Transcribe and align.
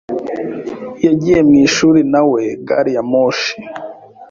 yagiye 1.05 1.39
mwishuri 1.47 2.01
nawe 2.13 2.41
gari 2.67 2.91
ya 2.95 3.03
moshi. 3.11 3.53